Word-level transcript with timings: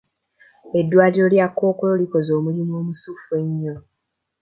Eddwaliro 0.79 1.27
lya 1.33 1.47
kkookolo 1.49 1.93
likoze 2.01 2.31
omulimu 2.39 2.73
omusufu 2.81 3.29
ennyo. 3.41 3.75